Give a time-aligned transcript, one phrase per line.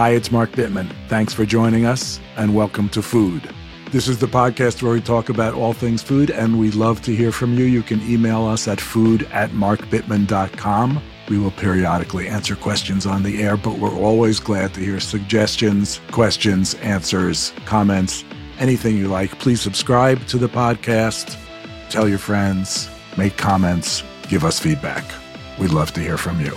[0.00, 0.90] Hi, it's Mark Bittman.
[1.08, 3.52] Thanks for joining us and welcome to Food.
[3.90, 7.14] This is the podcast where we talk about all things food, and we love to
[7.14, 7.66] hear from you.
[7.66, 11.02] You can email us at food at markbittman.com.
[11.28, 16.00] We will periodically answer questions on the air, but we're always glad to hear suggestions,
[16.12, 18.24] questions, answers, comments,
[18.58, 19.38] anything you like.
[19.38, 21.36] Please subscribe to the podcast,
[21.90, 22.88] tell your friends,
[23.18, 25.04] make comments, give us feedback.
[25.58, 26.56] We'd love to hear from you.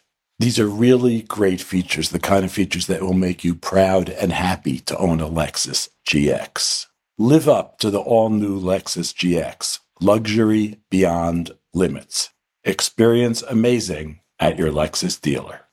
[0.41, 4.31] These are really great features, the kind of features that will make you proud and
[4.31, 6.87] happy to own a Lexus GX.
[7.19, 12.31] Live up to the all new Lexus GX, luxury beyond limits.
[12.63, 15.67] Experience amazing at your Lexus dealer.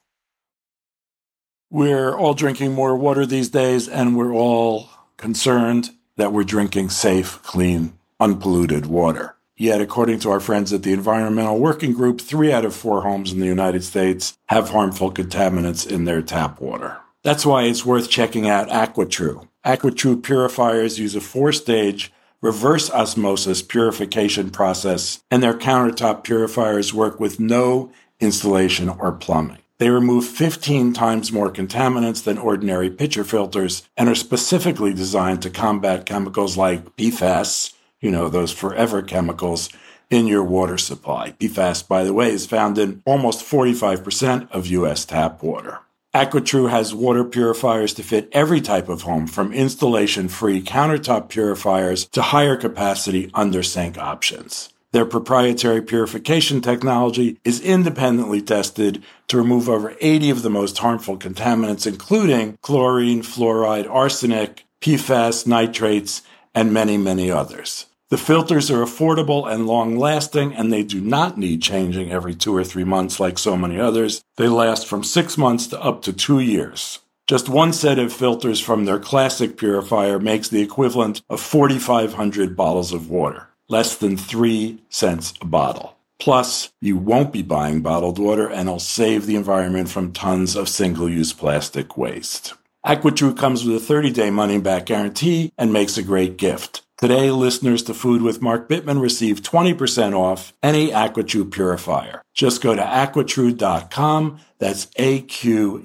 [1.70, 7.42] We're all drinking more water these days, and we're all concerned that we're drinking safe,
[7.42, 9.38] clean, unpolluted water.
[9.60, 13.32] Yet, according to our friends at the Environmental Working Group, three out of four homes
[13.32, 16.98] in the United States have harmful contaminants in their tap water.
[17.24, 19.48] That's why it's worth checking out AquaTru.
[19.66, 27.19] AquaTru purifiers use a four stage reverse osmosis purification process, and their countertop purifiers work
[27.19, 27.90] with no
[28.20, 29.58] installation or plumbing.
[29.78, 35.50] They remove 15 times more contaminants than ordinary pitcher filters and are specifically designed to
[35.50, 39.69] combat chemicals like PFAS, you know, those forever chemicals
[40.10, 41.32] in your water supply.
[41.32, 45.04] PFAS, by the way, is found in almost 45% of U.S.
[45.04, 45.81] tap water.
[46.14, 52.06] AquaTru has water purifiers to fit every type of home, from installation free countertop purifiers
[52.06, 54.70] to higher capacity under sink options.
[54.92, 61.19] Their proprietary purification technology is independently tested to remove over 80 of the most harmful
[61.19, 66.22] contaminants, including chlorine, fluoride, arsenic, PFAS, nitrates,
[66.54, 67.86] and many, many others.
[68.10, 72.56] The filters are affordable and long lasting, and they do not need changing every two
[72.56, 74.22] or three months like so many others.
[74.36, 77.00] They last from six months to up to two years.
[77.26, 82.94] Just one set of filters from their classic purifier makes the equivalent of 4,500 bottles
[82.94, 85.94] of water, less than three cents a bottle.
[86.19, 90.70] Plus, you won't be buying bottled water and it'll save the environment from tons of
[90.70, 92.55] single use plastic waste.
[92.88, 96.81] AquaTru comes with a 30 day money back guarantee and makes a great gift.
[96.96, 102.23] Today, listeners to Food with Mark Bittman receive 20% off any AquaTru purifier.
[102.32, 105.85] Just go to aquatru.com, that's A-Q-U-A-T-R-U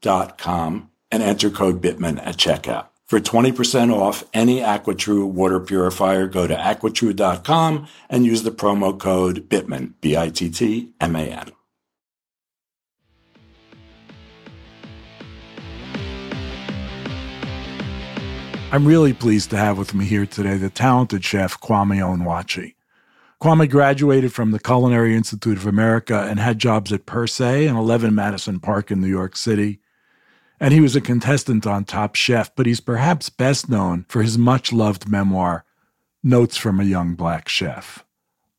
[0.00, 2.86] dot com, and enter code Bittman at checkout.
[3.04, 9.50] For 20% off any AquaTru water purifier, go to aquatru.com and use the promo code
[9.50, 11.52] Bittman, B-I-T-T-M-A-N.
[18.70, 22.74] I'm really pleased to have with me here today the talented chef Kwame Onwuachi.
[23.40, 27.78] Kwame graduated from the Culinary Institute of America and had jobs at Per Se and
[27.78, 29.80] 11 Madison Park in New York City.
[30.60, 34.36] And he was a contestant on Top Chef, but he's perhaps best known for his
[34.36, 35.64] much loved memoir,
[36.22, 38.04] Notes from a Young Black Chef,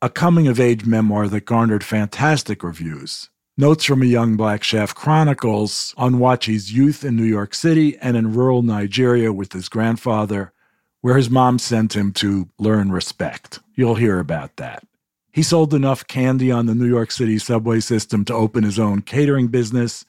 [0.02, 3.30] a coming of age memoir that garnered fantastic reviews.
[3.60, 8.32] Notes from a Young Black Chef chronicles Onwuachi's youth in New York City and in
[8.32, 10.54] rural Nigeria with his grandfather,
[11.02, 13.60] where his mom sent him to learn respect.
[13.76, 14.88] You'll hear about that.
[15.34, 19.02] He sold enough candy on the New York City subway system to open his own
[19.02, 20.06] catering business.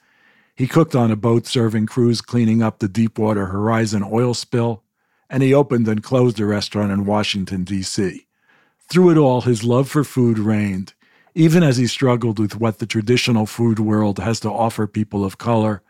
[0.55, 4.81] He cooked on a boat serving crews cleaning up the Deepwater Horizon oil spill,
[5.29, 8.27] and he opened and closed a restaurant in Washington, D.C.
[8.89, 10.93] Through it all, his love for food reigned
[11.33, 15.37] even as he struggled with what the traditional food world has to offer people of
[15.37, 15.81] color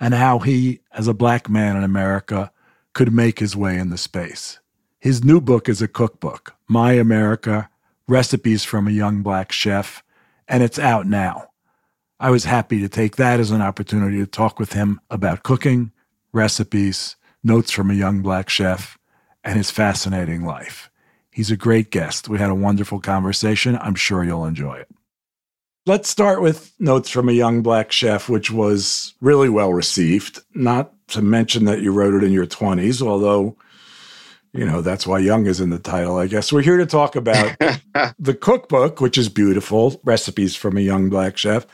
[0.00, 2.50] and how he, as a black man in America,
[2.92, 4.58] could make his way in the space.
[4.98, 7.68] His new book is a cookbook, My America
[8.08, 10.02] Recipes from a Young Black Chef,
[10.48, 11.48] and it's out now.
[12.18, 15.92] I was happy to take that as an opportunity to talk with him about cooking,
[16.32, 18.98] recipes, notes from a young black chef,
[19.44, 20.90] and his fascinating life.
[21.36, 22.30] He's a great guest.
[22.30, 23.76] We had a wonderful conversation.
[23.82, 24.88] I'm sure you'll enjoy it.
[25.84, 30.40] Let's start with Notes from a Young Black Chef, which was really well received.
[30.54, 33.54] Not to mention that you wrote it in your 20s, although,
[34.54, 36.54] you know, that's why young is in the title, I guess.
[36.54, 37.54] We're here to talk about
[38.18, 41.66] the cookbook, which is beautiful recipes from a young black chef.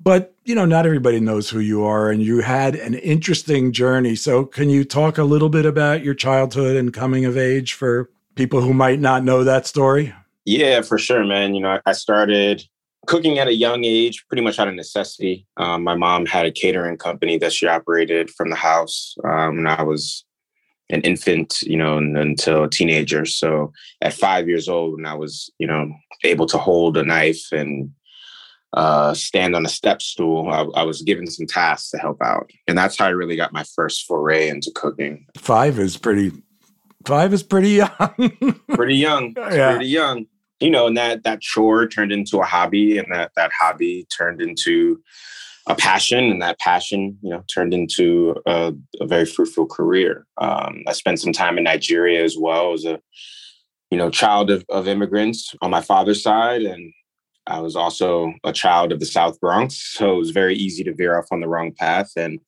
[0.00, 4.14] But, you know, not everybody knows who you are, and you had an interesting journey.
[4.14, 8.08] So, can you talk a little bit about your childhood and coming of age for
[8.34, 10.14] people who might not know that story?
[10.44, 11.54] Yeah, for sure, man.
[11.54, 12.64] You know, I started
[13.06, 15.46] cooking at a young age, pretty much out of necessity.
[15.56, 19.66] Um, my mom had a catering company that she operated from the house um, when
[19.66, 20.24] I was
[20.90, 23.24] an infant, you know, until a teenager.
[23.24, 23.72] So
[24.02, 25.92] at five years old, when I was, you know,
[26.24, 27.90] able to hold a knife and
[28.72, 32.50] uh, stand on a step stool, I, I, was given some tasks to help out.
[32.68, 35.26] And that's how I really got my first foray into cooking.
[35.36, 36.30] Five is pretty
[37.06, 38.60] Five is pretty young.
[38.74, 39.34] pretty young.
[39.36, 39.72] Yeah.
[39.72, 40.26] Pretty young.
[40.60, 44.42] You know, and that that chore turned into a hobby, and that that hobby turned
[44.42, 45.00] into
[45.66, 50.26] a passion, and that passion, you know, turned into a, a very fruitful career.
[50.38, 53.00] Um, I spent some time in Nigeria as well as a,
[53.90, 56.92] you know, child of, of immigrants on my father's side, and
[57.46, 60.94] I was also a child of the South Bronx, so it was very easy to
[60.94, 62.12] veer off on the wrong path.
[62.16, 62.38] And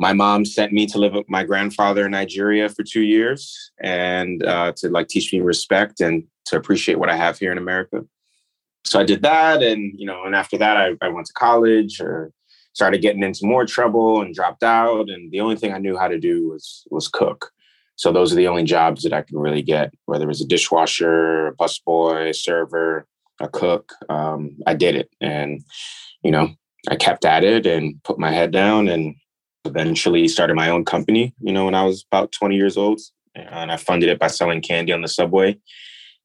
[0.00, 4.42] my mom sent me to live with my grandfather in Nigeria for two years and
[4.44, 8.06] uh, to like teach me respect and to appreciate what I have here in America.
[8.86, 12.00] So I did that, and you know, and after that, I, I went to college
[12.00, 12.32] or
[12.72, 15.10] started getting into more trouble and dropped out.
[15.10, 17.50] And the only thing I knew how to do was was cook.
[17.96, 20.48] So those are the only jobs that I could really get, whether it was a
[20.48, 23.06] dishwasher, a busboy, a server,
[23.38, 23.92] a cook.
[24.08, 25.60] Um, I did it, and
[26.24, 26.48] you know,
[26.88, 29.14] I kept at it and put my head down and
[29.64, 33.00] eventually started my own company, you know, when I was about 20 years old.
[33.34, 35.50] And I funded it by selling candy on the subway.
[35.50, 35.60] It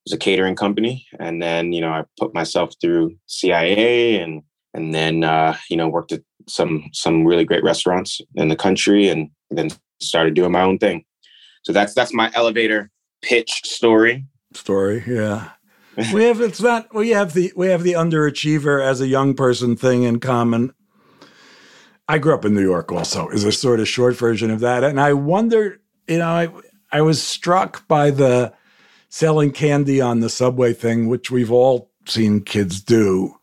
[0.06, 1.06] was a catering company.
[1.20, 4.42] And then, you know, I put myself through CIA and
[4.74, 9.08] and then uh, you know, worked at some some really great restaurants in the country
[9.08, 9.70] and then
[10.02, 11.06] started doing my own thing.
[11.64, 14.26] So that's that's my elevator pitch story.
[14.54, 15.52] Story, yeah.
[16.14, 19.76] we have it's not we have the we have the underachiever as a young person
[19.76, 20.74] thing in common.
[22.08, 24.84] I grew up in New York also, is a sort of short version of that.
[24.84, 26.50] And I wonder, you know, I,
[26.92, 28.54] I was struck by the
[29.10, 33.36] selling candy on the subway thing, which we've all seen kids do.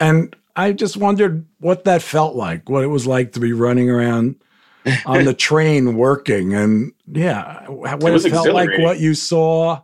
[0.00, 3.88] And I just wondered what that felt like, what it was like to be running
[3.88, 4.36] around
[5.06, 6.54] on the train working.
[6.54, 9.82] And yeah, what it, it felt like, what you saw,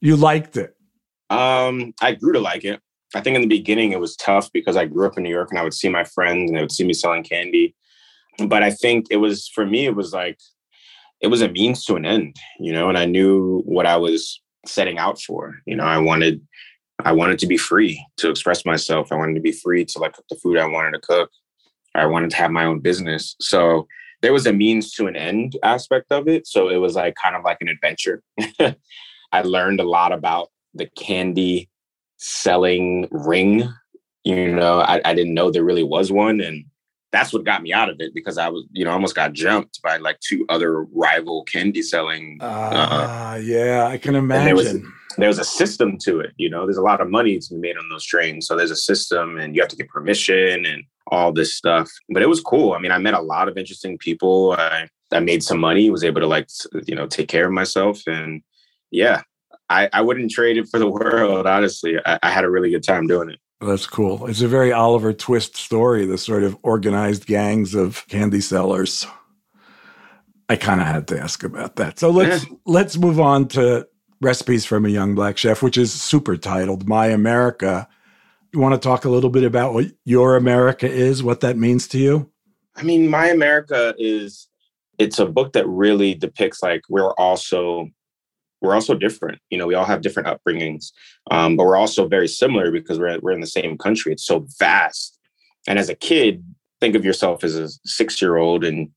[0.00, 0.74] you liked it.
[1.30, 2.80] Um, I grew to like it.
[3.14, 5.48] I think in the beginning it was tough because I grew up in New York
[5.50, 7.74] and I would see my friends and they would see me selling candy.
[8.46, 10.38] But I think it was for me, it was like
[11.20, 14.40] it was a means to an end, you know, and I knew what I was
[14.66, 15.56] setting out for.
[15.66, 16.40] You know, I wanted
[17.04, 19.10] I wanted to be free to express myself.
[19.10, 21.30] I wanted to be free to like cook the food I wanted to cook.
[21.94, 23.36] I wanted to have my own business.
[23.40, 23.86] So
[24.20, 26.46] there was a means to an end aspect of it.
[26.46, 28.22] So it was like kind of like an adventure.
[29.32, 31.68] I learned a lot about the candy
[32.18, 33.68] selling ring.
[34.24, 36.40] You know, I, I didn't know there really was one.
[36.40, 36.64] And
[37.10, 39.80] that's what got me out of it because I was, you know, almost got jumped
[39.82, 42.38] by like two other rival candy selling.
[42.40, 44.44] Ah, uh, yeah, I can imagine.
[44.44, 44.82] There was,
[45.16, 46.32] there was, a system to it.
[46.36, 48.70] You know, there's a lot of money to be made on those trains, so there's
[48.70, 51.90] a system, and you have to get permission and all this stuff.
[52.10, 52.74] But it was cool.
[52.74, 54.54] I mean, I met a lot of interesting people.
[54.58, 56.48] I, I made some money, was able to like,
[56.86, 58.02] you know, take care of myself.
[58.06, 58.42] And
[58.90, 59.22] yeah,
[59.68, 61.98] I, I wouldn't trade it for the world, honestly.
[62.04, 63.38] I, I had a really good time doing it.
[63.60, 64.26] That's cool.
[64.26, 69.06] It's a very Oliver Twist story, the sort of organized gangs of candy sellers.
[70.48, 71.98] I kind of had to ask about that.
[71.98, 72.56] So let's yeah.
[72.64, 73.86] let's move on to
[74.20, 77.88] recipes from a young black chef, which is super titled My America.
[78.52, 81.86] You want to talk a little bit about what your America is, what that means
[81.88, 82.30] to you?
[82.76, 84.48] I mean, My America is
[84.98, 87.88] it's a book that really depicts like we're also
[88.60, 89.40] we're also different.
[89.50, 90.92] You know, we all have different upbringings,
[91.30, 94.12] um, but we're also very similar because we're we're in the same country.
[94.12, 95.18] It's so vast.
[95.66, 96.44] And as a kid,
[96.80, 98.90] think of yourself as a six year old, and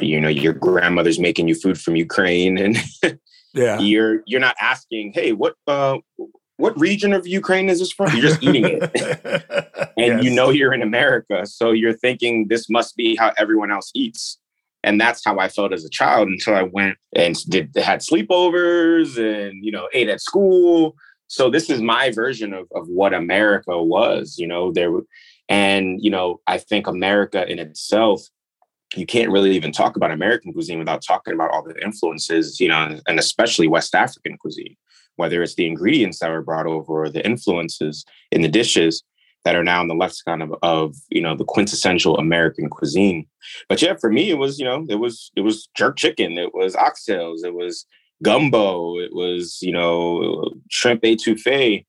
[0.00, 2.76] you know your grandmother's making you food from Ukraine, and
[3.54, 5.98] yeah, you're you're not asking, hey, what uh,
[6.56, 8.12] what region of Ukraine is this from?
[8.12, 8.82] You're just eating it,
[9.96, 10.24] and yes.
[10.24, 14.38] you know you're in America, so you're thinking this must be how everyone else eats.
[14.84, 19.16] And that's how I felt as a child until I went and did had sleepovers
[19.18, 20.94] and you know ate at school.
[21.26, 24.36] So this is my version of of what America was.
[24.38, 24.90] You know there,
[25.48, 28.22] and you know I think America in itself
[28.96, 32.68] you can't really even talk about American cuisine without talking about all the influences, you
[32.68, 34.76] know, and especially West African cuisine,
[35.16, 39.02] whether it's the ingredients that were brought over or the influences in the dishes
[39.44, 43.26] that are now in the lexicon of, of you know the quintessential American cuisine.
[43.68, 46.54] But yeah, for me, it was you know it was it was jerk chicken, it
[46.54, 47.86] was oxtails, it was
[48.22, 51.84] gumbo, it was you know shrimp etouffee,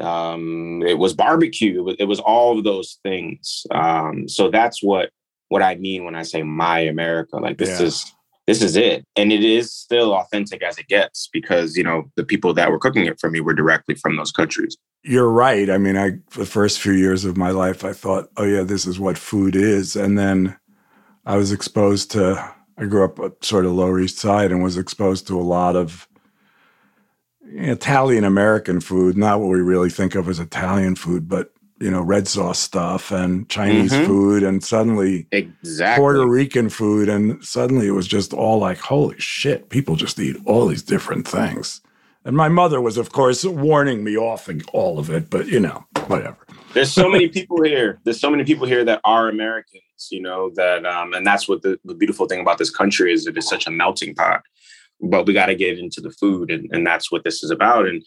[0.00, 3.66] um, it was barbecue, it was, it was all of those things.
[3.70, 5.10] Um, so that's what
[5.48, 7.36] what I mean when I say my America.
[7.36, 7.86] Like this yeah.
[7.86, 8.12] is
[8.46, 9.04] this is it.
[9.16, 12.78] And it is still authentic as it gets because, you know, the people that were
[12.78, 14.76] cooking it for me were directly from those countries.
[15.04, 15.68] You're right.
[15.68, 18.86] I mean, I the first few years of my life I thought, "Oh yeah, this
[18.86, 20.56] is what food is." And then
[21.26, 24.76] I was exposed to I grew up at sort of Lower East Side and was
[24.76, 26.08] exposed to a lot of
[27.44, 32.00] Italian American food, not what we really think of as Italian food, but you know,
[32.00, 34.06] red sauce stuff and Chinese mm-hmm.
[34.06, 36.00] food and suddenly exactly.
[36.00, 37.08] Puerto Rican food.
[37.08, 41.26] And suddenly it was just all like, holy shit, people just eat all these different
[41.26, 41.80] things.
[42.24, 45.84] And my mother was, of course, warning me off all of it, but you know,
[46.06, 46.38] whatever.
[46.72, 47.98] There's so many people here.
[48.04, 51.62] There's so many people here that are Americans, you know, that, um, and that's what
[51.62, 54.42] the, the beautiful thing about this country is it is such a melting pot.
[55.00, 57.88] But we got to get into the food, and, and that's what this is about.
[57.88, 58.04] And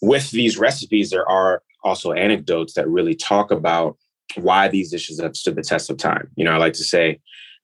[0.00, 3.96] with these recipes, there are also anecdotes that really talk about
[4.36, 6.30] why these dishes have stood the test of time.
[6.36, 7.20] You know, I like to say,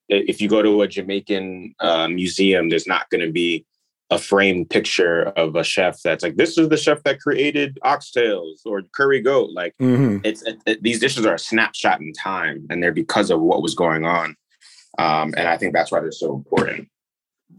[0.08, 3.64] if you go to a Jamaican uh, museum, there's not going to be
[4.10, 8.60] a framed picture of a chef that's like, this is the chef that created oxtails
[8.64, 9.50] or curry goat.
[9.52, 10.18] Like, mm-hmm.
[10.24, 13.62] it's it, it, these dishes are a snapshot in time, and they're because of what
[13.62, 14.34] was going on.
[14.98, 16.88] Um, and I think that's why they're so important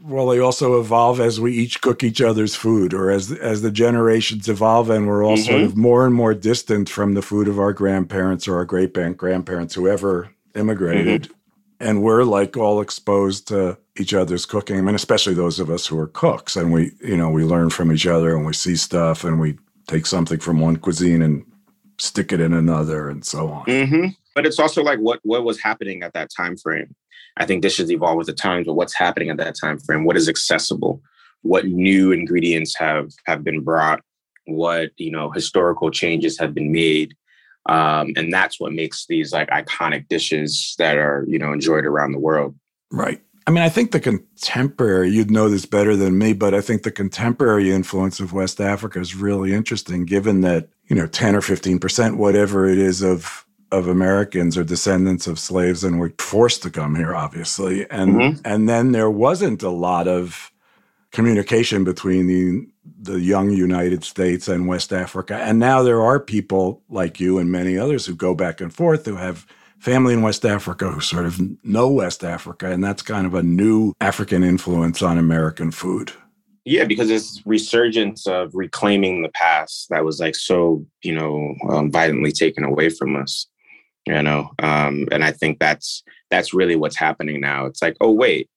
[0.01, 3.72] well, they also evolve as we each cook each other's food, or as as the
[3.72, 5.51] generations evolve, and we're all mm-hmm.
[5.51, 8.93] sort of more and more distant from the food of our grandparents or our great
[8.93, 11.34] grandparents, whoever immigrated, mm-hmm.
[11.88, 14.77] and we're like all exposed to each other's cooking.
[14.77, 17.69] I mean, especially those of us who are cooks, and we, you know, we learn
[17.69, 21.46] from each other, and we see stuff, and we take something from one cuisine and
[21.98, 23.65] stick it in another, and so on.
[23.65, 24.08] Mm-hmm.
[24.39, 26.96] But it's also like what what was happening at that time frame
[27.38, 30.03] I think dishes evolve with the times, but what's happening at that time frame?
[30.03, 31.01] What is accessible?
[31.41, 34.01] What new ingredients have have been brought?
[34.46, 37.15] What you know historical changes have been made?
[37.67, 42.12] Um, and that's what makes these like iconic dishes that are you know enjoyed around
[42.12, 42.55] the world.
[42.91, 43.22] Right.
[43.48, 46.84] I mean, I think the contemporary, you'd know this better than me, but I think
[46.84, 51.41] the contemporary influence of West Africa is really interesting, given that, you know, 10 or
[51.41, 56.69] 15%, whatever it is, of of Americans or descendants of slaves and were forced to
[56.69, 57.89] come here, obviously.
[57.89, 58.41] And mm-hmm.
[58.45, 60.51] and then there wasn't a lot of
[61.11, 62.67] communication between the
[63.01, 65.35] the young United States and West Africa.
[65.35, 69.05] And now there are people like you and many others who go back and forth
[69.05, 69.45] who have
[69.79, 72.71] family in West Africa who sort of know West Africa.
[72.71, 76.11] And that's kind of a new African influence on American food.
[76.65, 81.91] Yeah, because it's resurgence of reclaiming the past that was like so, you know, um,
[81.91, 83.47] violently taken away from us
[84.06, 88.12] you know um, and i think that's that's really what's happening now it's like oh
[88.12, 88.50] wait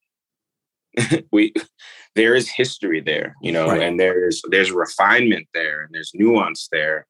[1.33, 1.53] we
[2.15, 3.83] there is history there you know right.
[3.83, 7.07] and there's there's refinement there and there's nuance there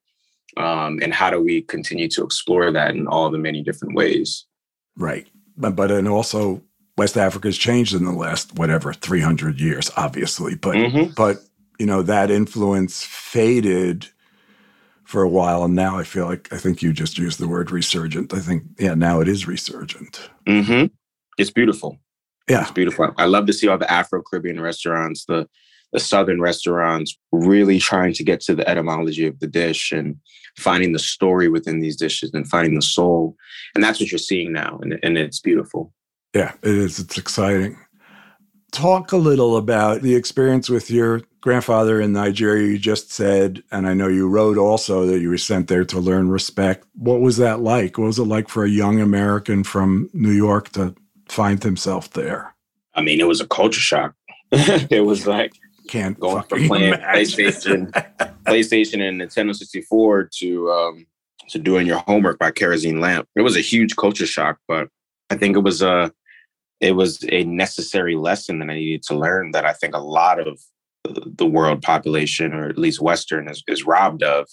[0.59, 4.47] um, and how do we continue to explore that in all the many different ways
[4.97, 6.63] right but but and also
[6.97, 11.13] west africa has changed in the last whatever 300 years obviously but mm-hmm.
[11.17, 11.39] but
[11.79, 14.09] you know that influence faded
[15.13, 17.71] for a while, and now I feel like I think you just used the word
[17.71, 18.33] resurgent.
[18.33, 20.31] I think yeah, now it is resurgent.
[20.47, 20.87] Mm-hmm.
[21.37, 21.99] It's beautiful.
[22.49, 23.13] Yeah, it's beautiful.
[23.19, 25.47] I love to see all the Afro Caribbean restaurants, the
[25.93, 30.17] the southern restaurants, really trying to get to the etymology of the dish and
[30.57, 33.37] finding the story within these dishes and finding the soul.
[33.75, 35.93] And that's what you're seeing now, and, and it's beautiful.
[36.35, 36.99] Yeah, it is.
[36.99, 37.77] It's exciting.
[38.71, 42.69] Talk a little about the experience with your grandfather in Nigeria.
[42.69, 46.01] You just said, and I know you wrote also that you were sent there to
[46.01, 46.87] learn respect.
[46.95, 47.99] What was that like?
[47.99, 50.95] What was it like for a young American from New York to
[51.29, 52.55] find himself there?
[52.95, 54.15] I mean, it was a culture shock.
[54.53, 55.53] it was like
[55.89, 57.47] can't going from playing imagine.
[57.47, 57.93] PlayStation,
[58.45, 61.07] PlayStation and Nintendo 64 to um,
[61.49, 63.29] to doing your homework by kerosene lamp.
[63.35, 64.89] It was a huge culture shock, but
[65.31, 66.13] I think it was a
[66.81, 70.39] it was a necessary lesson that I needed to learn that I think a lot
[70.41, 70.61] of
[71.05, 74.47] the world population, or at least Western, is, is robbed of,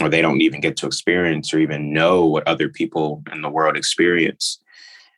[0.00, 3.50] or they don't even get to experience or even know what other people in the
[3.50, 4.60] world experience.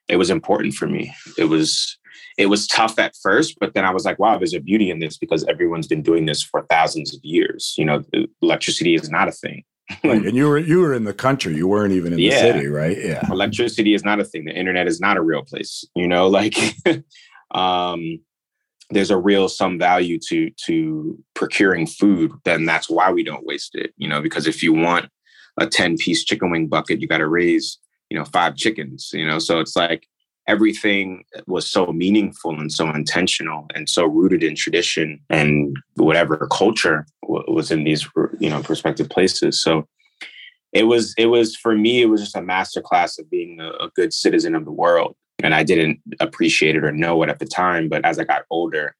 [0.08, 1.14] It was important for me.
[1.38, 1.98] It was
[2.38, 4.98] it was tough at first, but then I was like, wow, there's a beauty in
[4.98, 7.74] this because everyone's been doing this for thousands of years.
[7.78, 8.02] You know,
[8.42, 9.64] electricity is not a thing.
[10.02, 11.54] And you were you were in the country.
[11.54, 12.30] You weren't even in yeah.
[12.30, 12.98] the city, right?
[12.98, 13.24] Yeah.
[13.30, 14.44] Electricity is not a thing.
[14.44, 15.84] The internet is not a real place.
[15.94, 16.56] You know, like
[17.52, 18.18] um
[18.90, 23.74] there's a real some value to to procuring food, then that's why we don't waste
[23.74, 23.92] it.
[23.96, 25.10] You know, because if you want
[25.58, 27.78] a 10 piece chicken wing bucket, you gotta raise,
[28.10, 29.38] you know, five chickens, you know.
[29.38, 30.06] So it's like
[30.46, 37.06] everything was so meaningful and so intentional and so rooted in tradition and whatever culture
[37.22, 39.86] was in these you know prospective places so
[40.72, 43.90] it was it was for me it was just a masterclass of being a, a
[43.96, 47.46] good citizen of the world and i didn't appreciate it or know it at the
[47.46, 48.94] time but as i got older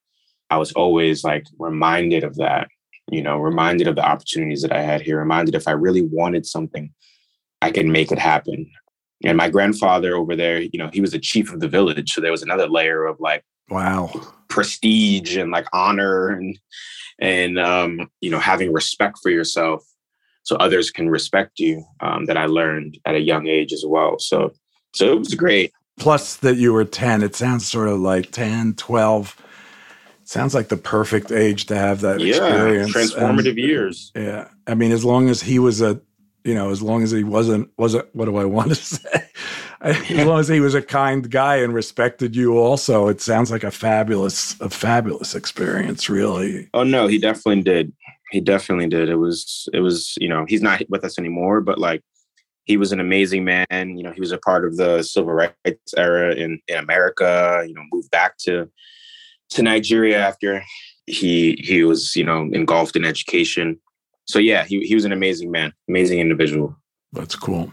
[0.50, 2.68] i was always like reminded of that
[3.10, 6.44] you know reminded of the opportunities that i had here reminded if i really wanted
[6.44, 6.92] something
[7.62, 8.66] i could make it happen
[9.24, 12.12] and my grandfather over there, you know, he was the chief of the village.
[12.12, 14.12] So there was another layer of like, wow,
[14.48, 16.58] prestige and like honor and,
[17.20, 19.84] and, um, you know, having respect for yourself
[20.42, 24.18] so others can respect you um, that I learned at a young age as well.
[24.18, 24.52] So,
[24.94, 25.72] so it was great.
[25.98, 29.42] Plus that you were 10, it sounds sort of like 10, 12.
[30.24, 32.92] sounds like the perfect age to have that yeah, experience.
[32.92, 34.12] Transformative and, uh, years.
[34.14, 34.48] Yeah.
[34.66, 36.00] I mean, as long as he was a
[36.46, 39.28] you know, as long as he wasn't wasn't what do I want to say?
[39.80, 43.64] as long as he was a kind guy and respected you also, it sounds like
[43.64, 46.70] a fabulous a fabulous experience, really.
[46.72, 47.92] Oh no, he definitely did.
[48.30, 49.08] He definitely did.
[49.08, 52.02] It was it was, you know, he's not with us anymore, but like
[52.66, 53.66] he was an amazing man.
[53.70, 57.74] You know, he was a part of the civil rights era in, in America, you
[57.74, 58.68] know, moved back to
[59.50, 60.62] to Nigeria after
[61.06, 63.78] he he was, you know, engulfed in education
[64.26, 66.76] so yeah, he he was an amazing man, amazing individual.
[67.12, 67.72] That's cool.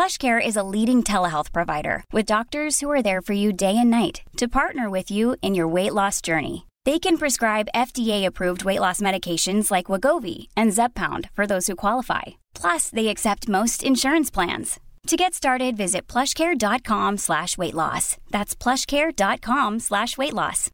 [0.00, 3.90] PlushCare is a leading telehealth provider with doctors who are there for you day and
[3.90, 6.66] night to partner with you in your weight loss journey.
[6.86, 12.40] They can prescribe FDA-approved weight loss medications like Wegovy and Zepbound for those who qualify.
[12.54, 14.80] Plus, they accept most insurance plans.
[15.08, 18.16] To get started, visit plushcare.com slash weight loss.
[18.30, 20.70] That's plushcare.com slash weight loss.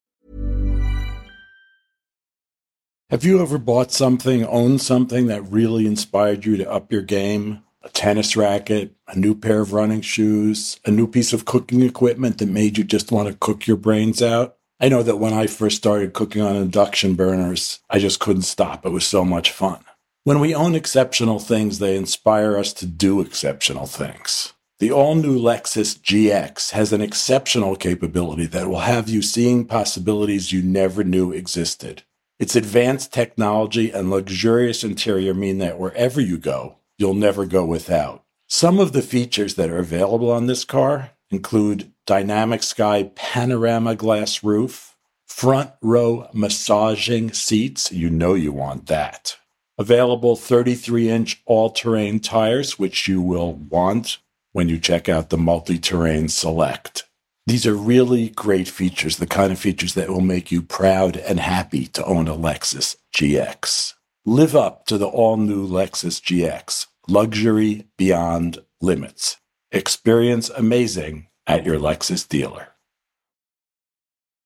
[3.11, 7.65] Have you ever bought something, owned something that really inspired you to up your game?
[7.87, 12.39] A tennis racket, a new pair of running shoes, a new piece of cooking equipment
[12.39, 14.57] that made you just want to cook your brains out.
[14.81, 18.85] I know that when I first started cooking on induction burners, I just couldn't stop.
[18.85, 19.85] It was so much fun.
[20.25, 24.53] When we own exceptional things, they inspire us to do exceptional things.
[24.81, 30.53] The all new Lexus GX has an exceptional capability that will have you seeing possibilities
[30.53, 32.03] you never knew existed.
[32.41, 38.25] Its advanced technology and luxurious interior mean that wherever you go, you'll never go without.
[38.47, 44.45] Some of the features that are available on this car include dynamic sky panorama glass
[44.45, 47.91] roof, front row massaging seats.
[47.91, 49.37] You know you want that.
[49.79, 54.19] Available 33 inch all terrain tires, which you will want
[54.53, 57.03] when you check out the multi terrain select.
[57.47, 61.39] These are really great features, the kind of features that will make you proud and
[61.39, 63.96] happy to own a Lexus GX.
[64.29, 69.37] Live up to the all new Lexus GX, luxury beyond limits.
[69.71, 72.71] Experience amazing at your Lexus dealer.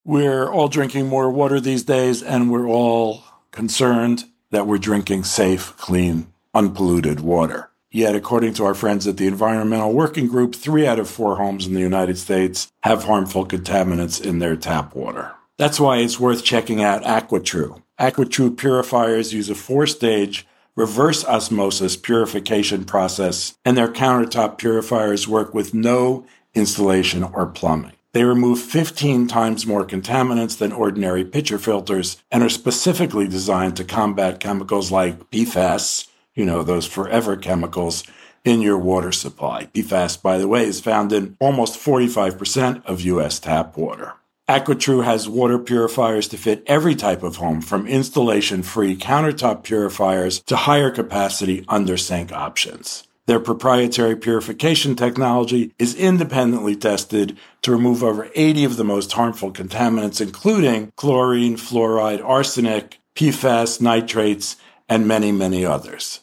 [0.04, 5.74] We're all drinking more water these days, and we're all concerned that we're drinking safe,
[5.78, 7.70] clean, unpolluted water.
[7.90, 11.66] Yet, according to our friends at the Environmental Working Group, three out of four homes
[11.66, 15.32] in the United States have harmful contaminants in their tap water.
[15.56, 17.82] That's why it's worth checking out AquaTru.
[18.00, 25.52] AquaTru purifiers use a four stage reverse osmosis purification process, and their countertop purifiers work
[25.52, 27.92] with no installation or plumbing.
[28.12, 33.84] They remove 15 times more contaminants than ordinary pitcher filters and are specifically designed to
[33.84, 38.02] combat chemicals like PFAS, you know, those forever chemicals
[38.44, 39.66] in your water supply.
[39.66, 43.38] PFAS, by the way, is found in almost 45% of U.S.
[43.38, 44.14] tap water.
[44.50, 50.40] AquaTru has water purifiers to fit every type of home, from installation free countertop purifiers
[50.40, 53.06] to higher capacity under sink options.
[53.26, 59.52] Their proprietary purification technology is independently tested to remove over 80 of the most harmful
[59.52, 64.56] contaminants, including chlorine, fluoride, arsenic, PFAS, nitrates,
[64.88, 66.22] and many, many others.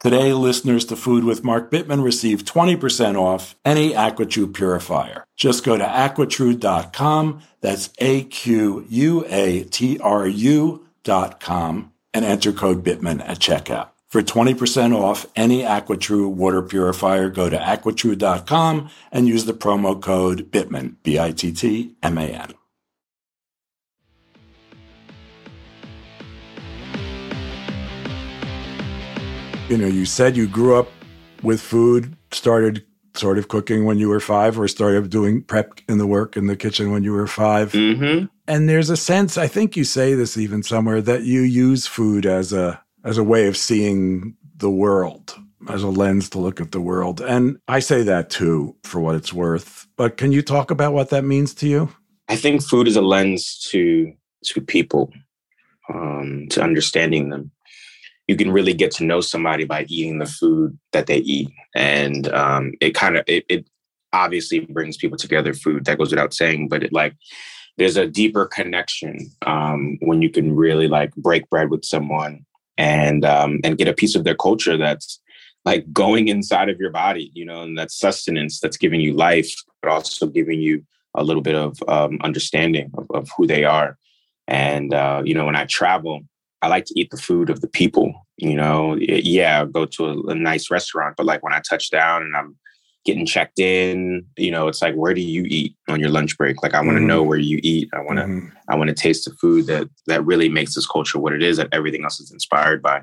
[0.00, 5.24] Today, listeners to Food with Mark Bittman receive 20% off any AquaTru purifier.
[5.36, 8.86] Just go to aquatru.com, that's A-Q-U-A-T-R-U
[11.02, 13.88] dot com, and enter code Bittman at checkout.
[14.06, 20.52] For 20% off any AquaTru water purifier, go to aquatru.com and use the promo code
[20.52, 22.54] Bittman, B-I-T-T-M-A-N.
[29.68, 30.88] You know, you said you grew up
[31.42, 35.98] with food, started sort of cooking when you were five, or started doing prep in
[35.98, 38.26] the work in the kitchen when you were 5 mm-hmm.
[38.46, 42.24] And there's a sense, I think you say this even somewhere, that you use food
[42.24, 45.36] as a as a way of seeing the world,
[45.68, 47.20] as a lens to look at the world.
[47.20, 49.86] And I say that too, for what it's worth.
[49.96, 51.90] But can you talk about what that means to you?
[52.28, 54.12] I think food is a lens to
[54.44, 55.12] to people,
[55.92, 57.50] um, to understanding them
[58.28, 61.48] you can really get to know somebody by eating the food that they eat.
[61.74, 63.66] And um, it kind of it, it,
[64.14, 67.14] obviously brings people together food that goes without saying but it like
[67.76, 72.42] there's a deeper connection um, when you can really like break bread with someone
[72.78, 75.20] and um, and get a piece of their culture that's
[75.66, 79.54] like going inside of your body you know and that's sustenance that's giving you life
[79.82, 80.82] but also giving you
[81.14, 83.98] a little bit of um, understanding of, of who they are.
[84.46, 86.22] And uh, you know when i travel
[86.62, 88.26] I like to eat the food of the people.
[88.36, 92.22] You know, yeah, go to a, a, nice restaurant, but like when I touch down
[92.22, 92.56] and I'm
[93.04, 96.62] getting checked in, you know, it's like, where do you eat on your lunch break?
[96.62, 97.06] Like, I want to mm-hmm.
[97.06, 97.88] know where you eat.
[97.92, 98.48] I want to, mm-hmm.
[98.68, 101.56] I want to taste the food that that really makes this culture what it is.
[101.56, 103.02] That everything else is inspired by.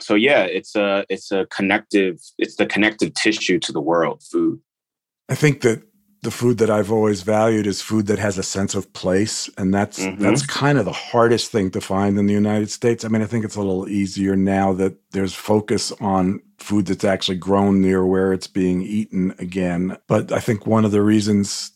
[0.00, 2.18] So yeah, it's a it's a connective.
[2.38, 4.22] It's the connective tissue to the world.
[4.22, 4.60] Food.
[5.28, 5.82] I think that
[6.22, 9.74] the food that I've always valued is food that has a sense of place, and
[9.74, 10.22] that's mm-hmm.
[10.22, 13.04] that's kind of the hardest thing to find in the United States.
[13.04, 17.04] I mean, I think it's a little easier now that there's focus on food that's
[17.04, 19.98] actually grown near where it's being eaten again.
[20.06, 21.72] But I think one of the reasons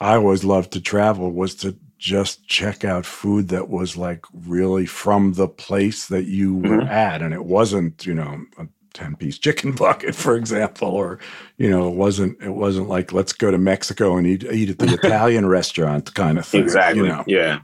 [0.00, 4.84] I always loved to travel was to just check out food that was like really
[4.84, 6.88] from the place that you were mm-hmm.
[6.88, 11.18] at, and it wasn't, you know, a 10 piece chicken bucket, for example, or,
[11.56, 14.78] you know, it wasn't, it wasn't like, let's go to Mexico and eat, eat at
[14.78, 16.62] the Italian restaurant kind of thing.
[16.62, 17.02] Exactly.
[17.02, 17.60] You know, yeah.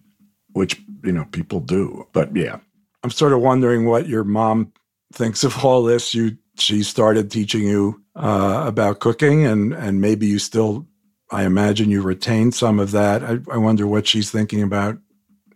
[0.53, 2.07] which, you know, people do.
[2.13, 2.59] But yeah,
[3.03, 4.73] I'm sort of wondering what your mom
[5.13, 6.15] thinks of all this.
[6.15, 10.87] You, she started teaching you uh, about cooking and, and maybe you still,
[11.31, 13.23] I imagine you retain some of that.
[13.23, 14.99] I, I wonder what she's thinking about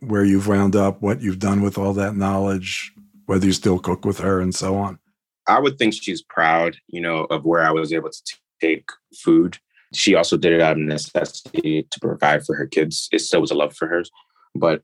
[0.07, 2.93] where you've wound up, what you've done with all that knowledge,
[3.25, 4.99] whether you still cook with her and so on.
[5.47, 8.89] I would think she's proud, you know, of where I was able to t- take
[9.23, 9.57] food.
[9.93, 13.09] She also did it out of necessity to provide for her kids.
[13.11, 14.09] It still was a love for hers,
[14.55, 14.81] but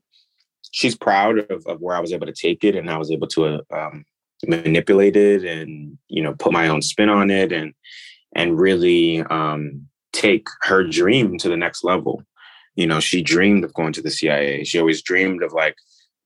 [0.70, 3.26] she's proud of, of where I was able to take it and I was able
[3.28, 4.04] to um,
[4.46, 7.74] manipulate it and you know put my own spin on it and
[8.34, 12.22] and really um, take her dream to the next level.
[12.76, 14.64] You know, she dreamed of going to the CIA.
[14.64, 15.74] She always dreamed of like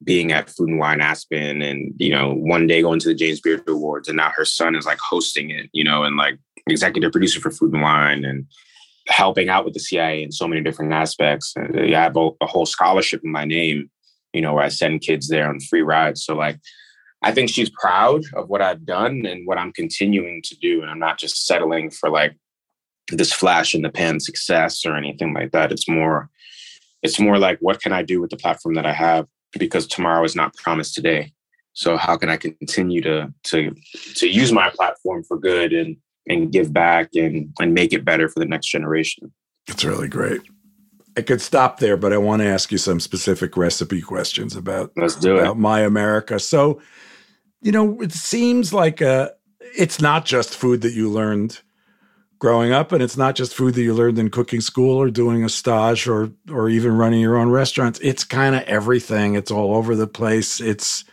[0.02, 3.40] being at Food and Wine Aspen and, you know, one day going to the James
[3.40, 4.08] Beard Awards.
[4.08, 7.50] And now her son is like hosting it, you know, and like executive producer for
[7.50, 8.46] Food and Wine and
[9.08, 11.54] helping out with the CIA in so many different aspects.
[11.56, 13.90] Uh, I have a, a whole scholarship in my name,
[14.32, 16.24] you know, where I send kids there on free rides.
[16.24, 16.58] So like,
[17.22, 20.82] I think she's proud of what I've done and what I'm continuing to do.
[20.82, 22.36] And I'm not just settling for like
[23.10, 25.72] this flash in the pan success or anything like that.
[25.72, 26.28] It's more,
[27.02, 29.26] it's more like what can I do with the platform that I have
[29.58, 31.32] because tomorrow is not promised today.
[31.72, 33.74] So how can I continue to to
[34.16, 35.96] to use my platform for good and
[36.28, 39.32] and give back and and make it better for the next generation?
[39.68, 40.40] It's really great.
[41.16, 44.92] I could stop there, but I want to ask you some specific recipe questions about
[44.96, 45.58] Let's do about it.
[45.58, 46.40] My America.
[46.40, 46.80] So,
[47.62, 51.60] you know, it seems like a, it's not just food that you learned
[52.44, 55.42] growing up, and it's not just food that you learned in cooking school or doing
[55.42, 57.98] a stage or or even running your own restaurants.
[58.02, 59.34] It's kind of everything.
[59.34, 60.60] It's all over the place.
[60.60, 61.06] It's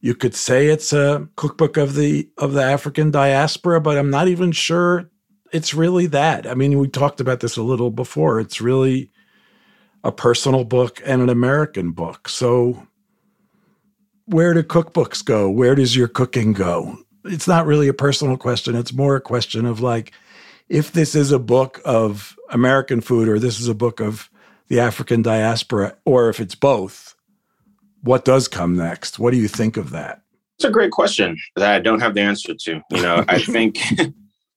[0.00, 4.28] you could say it's a cookbook of the of the African diaspora, but I'm not
[4.28, 5.10] even sure
[5.52, 6.46] it's really that.
[6.46, 8.40] I mean, we talked about this a little before.
[8.40, 9.10] It's really
[10.04, 12.30] a personal book and an American book.
[12.30, 12.86] So
[14.24, 15.50] where do cookbooks go?
[15.50, 16.96] Where does your cooking go?
[17.26, 18.74] It's not really a personal question.
[18.74, 20.14] It's more a question of like,
[20.68, 24.30] if this is a book of American food or this is a book of
[24.68, 27.14] the African diaspora, or if it's both,
[28.02, 29.18] what does come next?
[29.18, 30.22] What do you think of that?
[30.58, 32.80] It's a great question that I don't have the answer to.
[32.90, 33.78] You know, I think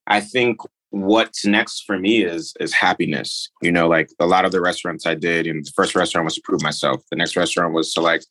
[0.06, 0.58] I think
[0.90, 3.50] what's next for me is is happiness.
[3.62, 6.34] You know, like a lot of the restaurants I did, and the first restaurant was
[6.34, 7.02] to prove myself.
[7.10, 8.22] The next restaurant was to like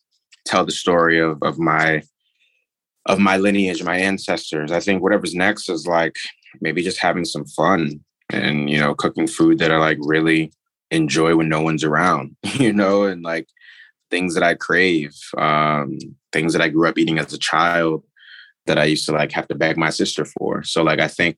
[0.46, 2.04] tell the story of of my
[3.06, 4.72] of my lineage, my ancestors.
[4.72, 6.16] I think whatever's next is like
[6.60, 10.52] maybe just having some fun and you know cooking food that I like really
[10.92, 12.36] enjoy when no one's around.
[12.54, 13.48] You know, and like
[14.12, 15.98] things that I crave, um,
[16.32, 18.04] things that I grew up eating as a child
[18.68, 20.64] that I used to like have to beg my sister for.
[20.64, 21.38] So like I think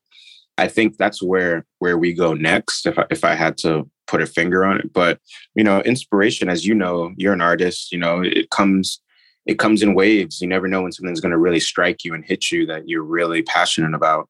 [0.57, 4.21] I think that's where where we go next if I, if I had to put
[4.21, 4.91] a finger on it.
[4.91, 5.19] But
[5.55, 7.91] you know, inspiration, as you know, you're an artist.
[7.91, 8.99] You know, it comes
[9.45, 10.41] it comes in waves.
[10.41, 13.03] You never know when something's going to really strike you and hit you that you're
[13.03, 14.29] really passionate about.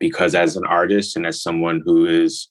[0.00, 2.48] Because as an artist and as someone who is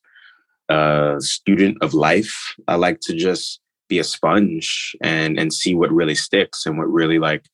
[0.69, 5.91] a student of life, I like to just be a sponge and and see what
[5.91, 7.45] really sticks and what really like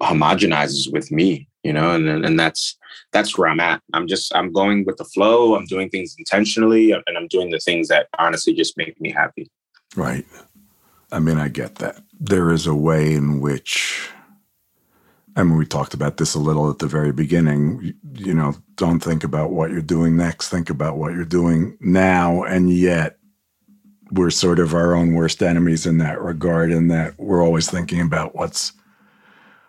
[0.00, 2.76] homogenizes with me you know and and that's
[3.12, 6.92] that's where i'm at i'm just i'm going with the flow i'm doing things intentionally
[6.92, 9.50] and i'm doing the things that honestly just make me happy
[9.96, 10.24] right
[11.12, 14.10] i mean i get that there is a way in which
[15.36, 17.94] I mean, we talked about this a little at the very beginning.
[18.14, 20.48] You, know, don't think about what you're doing next.
[20.48, 22.42] Think about what you're doing now.
[22.42, 23.18] And yet,
[24.10, 28.00] we're sort of our own worst enemies in that regard, in that we're always thinking
[28.00, 28.72] about what's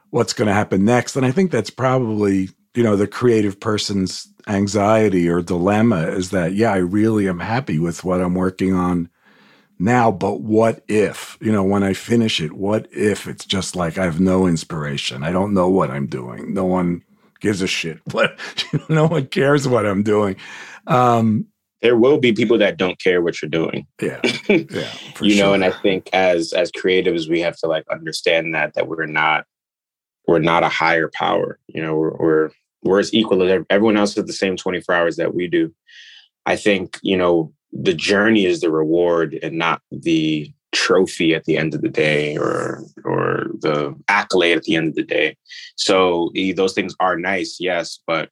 [0.09, 1.17] what's going to happen next.
[1.17, 6.53] And I think that's probably you know the creative person's anxiety or dilemma is that
[6.53, 9.09] yeah, I really am happy with what I'm working on
[9.79, 12.53] now, but what if you know when I finish it?
[12.53, 15.23] What if it's just like I have no inspiration?
[15.23, 16.53] I don't know what I'm doing.
[16.53, 17.03] No one
[17.39, 17.99] gives a shit.
[18.11, 18.39] What
[18.89, 20.37] no one cares what I'm doing.
[20.87, 21.45] Um,
[21.81, 23.85] there will be people that don't care what you're doing.
[24.01, 24.91] Yeah, yeah.
[25.21, 25.45] you sure.
[25.45, 29.05] know, and I think as as creatives, we have to like understand that that we're
[29.05, 29.45] not
[30.27, 31.59] we're not a higher power.
[31.67, 32.49] You know, we're we're,
[32.83, 35.73] we're as equal as everyone else has the same 24 hours that we do.
[36.47, 41.57] I think you know the journey is the reward and not the trophy at the
[41.57, 45.35] end of the day or or the accolade at the end of the day.
[45.75, 48.29] So those things are nice, yes, but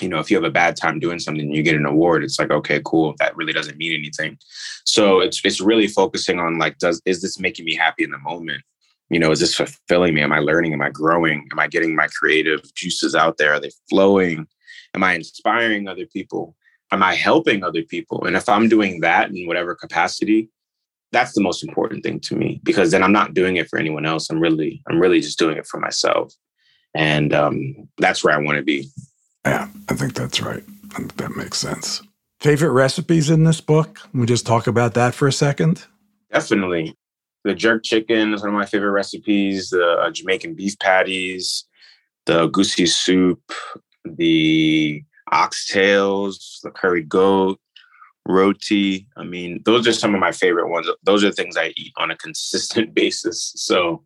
[0.00, 2.22] you know, if you have a bad time doing something, you get an award.
[2.22, 3.14] It's like, okay, cool.
[3.18, 4.38] That really doesn't mean anything.
[4.84, 8.18] So it's it's really focusing on like, does is this making me happy in the
[8.18, 8.62] moment?
[9.08, 10.22] You know, is this fulfilling me?
[10.22, 10.72] Am I learning?
[10.72, 11.48] Am I growing?
[11.52, 13.54] Am I getting my creative juices out there?
[13.54, 14.46] Are they flowing?
[14.94, 16.56] Am I inspiring other people?
[16.92, 18.24] Am I helping other people?
[18.24, 20.50] And if I'm doing that in whatever capacity,
[21.12, 24.06] that's the most important thing to me because then I'm not doing it for anyone
[24.06, 24.30] else.
[24.30, 26.32] I'm really, I'm really just doing it for myself.
[26.94, 28.88] And um, that's where I want to be.
[29.44, 30.62] Yeah, I think that's right.
[30.92, 32.02] I think that makes sense.
[32.40, 34.00] Favorite recipes in this book?
[34.12, 35.86] we just talk about that for a second.
[36.32, 36.96] Definitely.
[37.44, 39.70] The jerk chicken is one of my favorite recipes.
[39.70, 41.64] The uh, Jamaican beef patties,
[42.26, 43.40] the egusi soup,
[44.04, 47.58] the oxtails, the curry goat,
[48.26, 49.06] roti.
[49.16, 50.88] I mean, those are some of my favorite ones.
[51.04, 53.52] Those are things I eat on a consistent basis.
[53.56, 54.04] So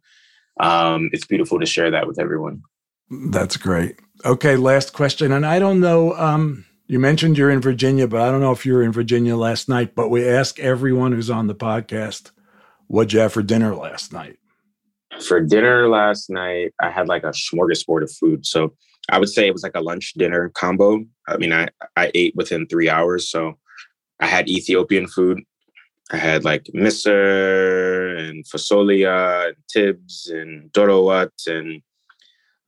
[0.59, 2.63] um, it's beautiful to share that with everyone.
[3.11, 3.97] That's great.
[4.25, 5.33] Okay, last question.
[5.33, 8.67] And I don't know, um, you mentioned you're in Virginia, but I don't know if
[8.67, 12.31] you were in Virginia last night, but we ask everyone who's on the podcast,
[12.89, 14.39] what'd you have for dinner last night?
[15.21, 18.47] For dinner last night, I had like a smorgasbord of food.
[18.47, 18.75] So
[19.11, 21.05] I would say it was like a lunch dinner combo.
[21.29, 23.29] I mean, I, I ate within three hours.
[23.29, 23.59] So
[24.21, 25.41] I had Ethiopian food.
[26.13, 31.83] I had like misir and fasolia, and tibs and dorowat and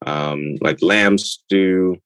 [0.06, 1.96] um, like lamb stew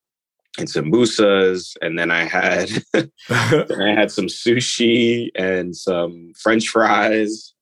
[0.58, 1.76] and sambusas.
[1.82, 7.52] And then I had then I had some sushi and some French fries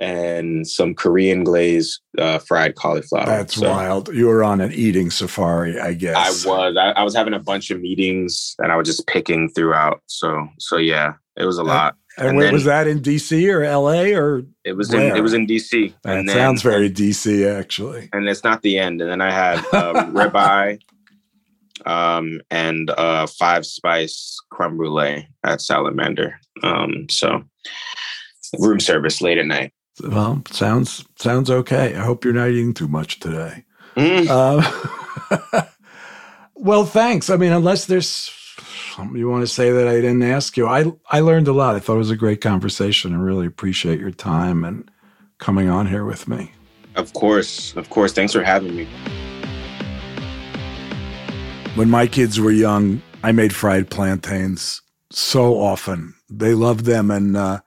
[0.00, 3.26] and some Korean glazed uh, fried cauliflower.
[3.26, 4.08] That's so, wild.
[4.08, 6.46] You were on an eating safari, I guess.
[6.46, 6.76] I was.
[6.76, 10.02] I, I, was having a bunch of meetings and I was just picking throughout.
[10.06, 11.96] So, so yeah, it was a lot.
[12.16, 14.42] And, and then, was that in DC or LA or?
[14.64, 15.10] It was where?
[15.10, 15.94] in it was in DC.
[16.02, 18.08] That and sounds then, very DC actually.
[18.12, 19.00] And it's not the end.
[19.00, 20.80] And then I had um, ribeye,
[21.86, 26.40] um, and uh, five spice creme brulee at Salamander.
[26.64, 27.44] Um, so
[28.58, 29.72] room service late at night.
[30.00, 31.94] Well, sounds sounds okay.
[31.94, 33.64] I hope you're not eating too much today.
[33.96, 34.28] Mm.
[34.28, 35.62] Uh,
[36.54, 37.30] well, thanks.
[37.30, 38.30] I mean, unless there's
[38.94, 41.74] something you want to say that I didn't ask you, I I learned a lot.
[41.74, 43.14] I thought it was a great conversation.
[43.14, 44.90] I really appreciate your time and
[45.38, 46.52] coming on here with me.
[46.96, 48.12] Of course, of course.
[48.12, 48.88] Thanks for having me.
[51.74, 56.14] When my kids were young, I made fried plantains so often.
[56.28, 57.60] They loved them, and uh,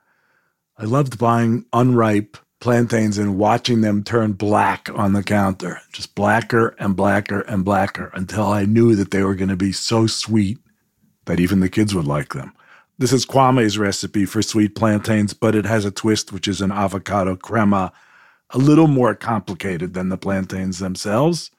[0.82, 6.74] I loved buying unripe plantains and watching them turn black on the counter, just blacker
[6.80, 10.58] and blacker and blacker until I knew that they were going to be so sweet
[11.26, 12.52] that even the kids would like them.
[12.98, 16.72] This is Kwame's recipe for sweet plantains, but it has a twist, which is an
[16.72, 17.92] avocado crema,
[18.50, 21.52] a little more complicated than the plantains themselves.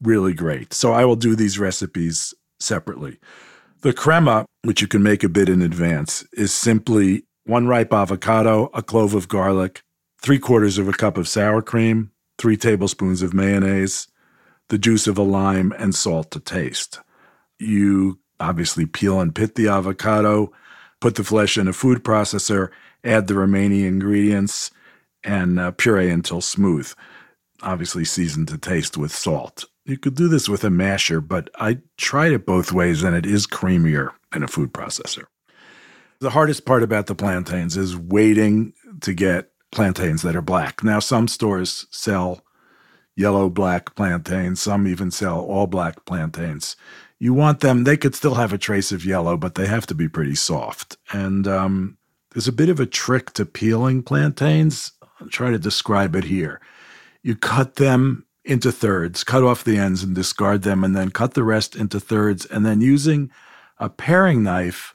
[0.00, 0.72] Really great.
[0.72, 3.18] So I will do these recipes separately.
[3.80, 8.68] The crema, which you can make a bit in advance, is simply one ripe avocado,
[8.74, 9.82] a clove of garlic,
[10.20, 14.06] three quarters of a cup of sour cream, three tablespoons of mayonnaise,
[14.68, 17.00] the juice of a lime, and salt to taste.
[17.58, 20.52] You obviously peel and pit the avocado,
[21.00, 22.68] put the flesh in a food processor,
[23.02, 24.70] add the remaining ingredients,
[25.24, 26.92] and uh, puree until smooth.
[27.62, 29.64] Obviously, season to taste with salt.
[29.86, 33.24] You could do this with a masher, but I tried it both ways and it
[33.24, 35.24] is creamier in a food processor.
[36.20, 40.82] The hardest part about the plantains is waiting to get plantains that are black.
[40.82, 42.42] Now, some stores sell
[43.14, 46.76] yellow black plantains, some even sell all black plantains.
[47.18, 49.94] You want them, they could still have a trace of yellow, but they have to
[49.94, 50.96] be pretty soft.
[51.12, 51.98] And um,
[52.30, 54.92] there's a bit of a trick to peeling plantains.
[55.20, 56.60] I'll try to describe it here.
[57.22, 61.34] You cut them into thirds, cut off the ends and discard them, and then cut
[61.34, 63.30] the rest into thirds, and then using
[63.78, 64.94] a paring knife,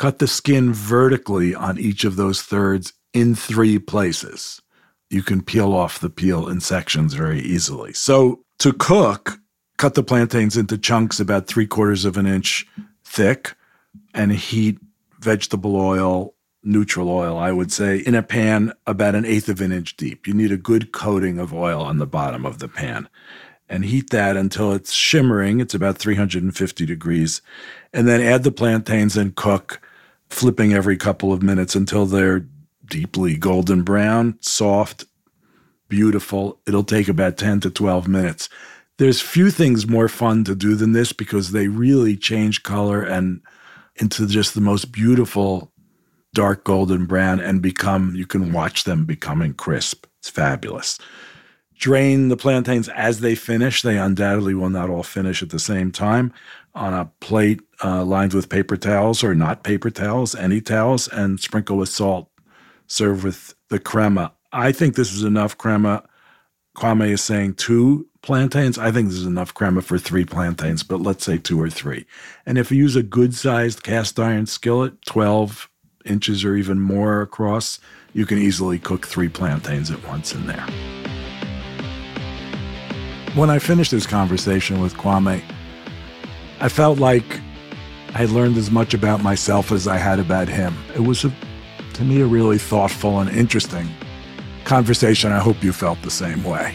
[0.00, 4.62] Cut the skin vertically on each of those thirds in three places.
[5.10, 7.92] You can peel off the peel in sections very easily.
[7.92, 9.38] So to cook,
[9.76, 12.66] cut the plantains into chunks about three quarters of an inch
[13.04, 13.54] thick
[14.14, 14.78] and heat
[15.18, 16.32] vegetable oil,
[16.64, 20.26] neutral oil, I would say, in a pan about an eighth of an inch deep.
[20.26, 23.06] You need a good coating of oil on the bottom of the pan
[23.68, 25.60] and heat that until it's shimmering.
[25.60, 27.42] It's about 350 degrees.
[27.92, 29.82] And then add the plantains and cook
[30.30, 32.46] flipping every couple of minutes until they're
[32.86, 35.04] deeply golden brown, soft,
[35.88, 36.60] beautiful.
[36.66, 38.48] It'll take about 10 to 12 minutes.
[38.98, 43.40] There's few things more fun to do than this because they really change color and
[43.96, 45.72] into just the most beautiful
[46.32, 50.06] dark golden brown and become you can watch them becoming crisp.
[50.18, 50.98] It's fabulous.
[51.74, 53.82] Drain the plantains as they finish.
[53.82, 56.32] They undoubtedly will not all finish at the same time
[56.74, 61.40] on a plate uh, lined with paper towels or not paper towels, any towels, and
[61.40, 62.28] sprinkle with salt.
[62.86, 64.32] Serve with the crema.
[64.52, 66.02] I think this is enough crema.
[66.76, 68.78] Kwame is saying two plantains.
[68.78, 72.06] I think there's enough crema for three plantains, but let's say two or three.
[72.46, 75.68] And if you use a good sized cast iron skillet, 12
[76.04, 77.78] inches or even more across,
[78.12, 80.66] you can easily cook three plantains at once in there.
[83.34, 85.42] When I finished this conversation with Kwame,
[86.60, 87.40] I felt like
[88.14, 90.76] I learned as much about myself as I had about him.
[90.94, 91.32] It was, a,
[91.94, 93.88] to me, a really thoughtful and interesting
[94.64, 95.32] conversation.
[95.32, 96.74] I hope you felt the same way.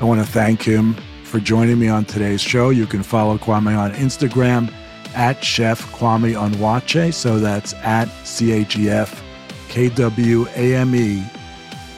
[0.00, 0.94] I want to thank him
[1.24, 2.70] for joining me on today's show.
[2.70, 4.72] You can follow Kwame on Instagram
[5.14, 7.12] at Chef Kwame Onwuachi.
[7.12, 9.22] So that's at C H E F
[9.68, 11.24] K W A M E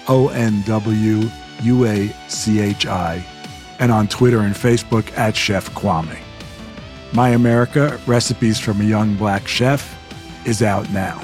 [0.09, 1.29] O N W
[1.63, 3.25] U A C H I.
[3.79, 6.24] And on Twitter and Facebook at Chef Kwame.
[7.15, 9.97] My America Recipes from a Young Black Chef
[10.45, 11.21] is out now.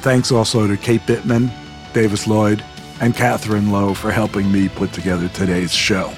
[0.00, 1.50] Thanks also to Kate Bittman,
[1.92, 2.64] Davis Lloyd,
[3.02, 6.10] and Catherine Lowe for helping me put together today's show.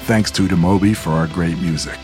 [0.00, 1.98] Thanks to Demobi for our great music.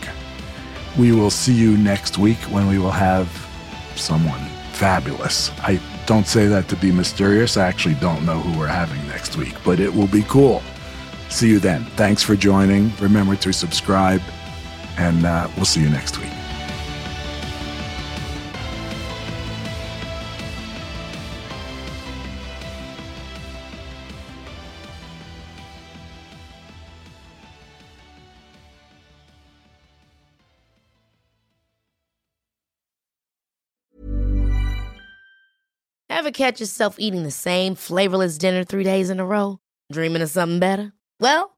[0.97, 3.27] We will see you next week when we will have
[3.97, 4.39] someone
[4.71, 5.51] fabulous.
[5.59, 7.57] I don't say that to be mysterious.
[7.57, 10.63] I actually don't know who we're having next week, but it will be cool.
[11.27, 11.83] See you then.
[11.97, 12.95] Thanks for joining.
[13.01, 14.21] Remember to subscribe,
[14.97, 16.29] and uh, we'll see you next week.
[36.09, 39.57] Ever catch yourself eating the same flavorless dinner three days in a row?
[39.91, 40.93] Dreaming of something better?
[41.19, 41.57] Well,